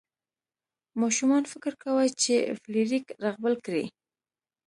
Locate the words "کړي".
3.65-3.85